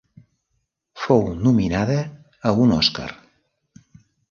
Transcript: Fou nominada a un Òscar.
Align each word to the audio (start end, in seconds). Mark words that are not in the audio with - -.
Fou 1.01 1.21
nominada 1.49 1.99
a 2.53 2.57
un 2.65 2.75
Òscar. 2.81 3.09